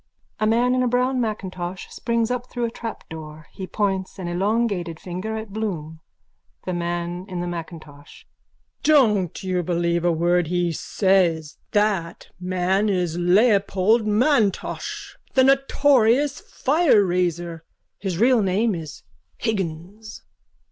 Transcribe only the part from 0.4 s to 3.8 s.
man in a brown macintosh springs up through a trapdoor. He